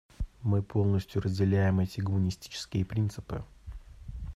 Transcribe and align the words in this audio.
Мы 0.41 0.63
полностью 0.63 1.21
разделяем 1.21 1.79
эти 1.79 2.01
гуманистические 2.01 2.85
принципы. 2.85 3.45